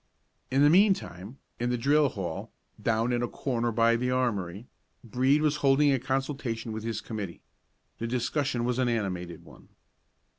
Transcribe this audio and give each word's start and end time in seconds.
In 0.49 0.63
the 0.63 0.69
mean 0.71 0.95
time, 0.95 1.37
in 1.59 1.69
the 1.69 1.77
drill 1.77 2.09
hall, 2.09 2.51
down 2.81 3.13
in 3.13 3.21
a 3.21 3.27
corner 3.27 3.71
by 3.71 3.95
the 3.95 4.09
armory, 4.09 4.65
Brede 5.03 5.43
was 5.43 5.57
holding 5.57 5.91
a 5.93 5.99
consultation 5.99 6.71
with 6.71 6.83
his 6.83 7.01
committee. 7.01 7.43
The 7.99 8.07
discussion 8.07 8.65
was 8.65 8.79
an 8.79 8.89
animated 8.89 9.43
one. 9.45 9.69